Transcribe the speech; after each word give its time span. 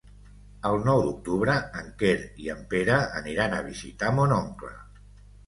El 0.69 0.77
nou 0.85 1.01
d'octubre 1.07 1.57
en 1.81 1.91
Quer 1.99 2.15
i 2.47 2.49
en 2.55 2.65
Pere 2.73 2.97
aniran 3.21 3.55
a 3.59 3.61
visitar 3.69 4.13
mon 4.19 4.35
oncle. 4.41 4.75